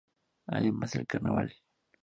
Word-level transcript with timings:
Además 0.47 0.95
el 0.95 1.05
carnaval. 1.05 1.53